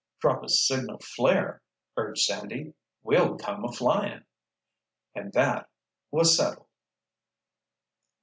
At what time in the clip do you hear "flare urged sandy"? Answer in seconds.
0.97-2.73